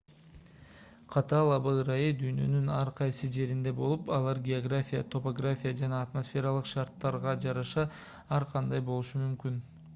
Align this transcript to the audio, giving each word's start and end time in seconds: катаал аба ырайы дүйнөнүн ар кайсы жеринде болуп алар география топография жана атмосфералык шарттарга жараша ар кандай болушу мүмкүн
катаал 1.15 1.49
аба 1.55 1.73
ырайы 1.81 2.07
дүйнөнүн 2.21 2.71
ар 2.77 2.91
кайсы 3.01 3.29
жеринде 3.35 3.73
болуп 3.81 4.09
алар 4.17 4.41
география 4.49 5.03
топография 5.17 5.77
жана 5.85 6.01
атмосфералык 6.09 6.73
шарттарга 6.75 7.39
жараша 7.49 7.85
ар 8.41 8.51
кандай 8.57 8.87
болушу 8.91 9.25
мүмкүн 9.27 9.61